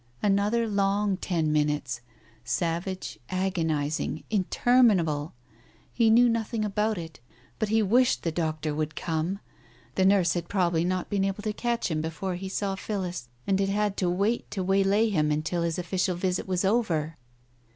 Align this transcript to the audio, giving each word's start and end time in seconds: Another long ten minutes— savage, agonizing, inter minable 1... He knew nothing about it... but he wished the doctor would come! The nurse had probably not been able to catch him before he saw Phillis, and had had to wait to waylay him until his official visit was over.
Another 0.23 0.67
long 0.67 1.15
ten 1.15 1.53
minutes— 1.53 2.01
savage, 2.57 3.19
agonizing, 3.29 4.23
inter 4.31 4.81
minable 4.81 5.23
1... 5.25 5.31
He 5.93 6.09
knew 6.09 6.27
nothing 6.27 6.65
about 6.65 6.97
it... 6.97 7.19
but 7.59 7.69
he 7.69 7.83
wished 7.83 8.23
the 8.23 8.31
doctor 8.31 8.73
would 8.73 8.95
come! 8.95 9.39
The 9.93 10.03
nurse 10.05 10.33
had 10.33 10.49
probably 10.49 10.83
not 10.85 11.11
been 11.11 11.23
able 11.23 11.43
to 11.43 11.53
catch 11.53 11.91
him 11.91 12.01
before 12.01 12.33
he 12.33 12.49
saw 12.49 12.73
Phillis, 12.73 13.29
and 13.45 13.59
had 13.59 13.69
had 13.69 13.97
to 13.97 14.09
wait 14.09 14.49
to 14.49 14.63
waylay 14.63 15.09
him 15.11 15.29
until 15.29 15.61
his 15.61 15.77
official 15.77 16.15
visit 16.15 16.47
was 16.47 16.65
over. 16.65 17.15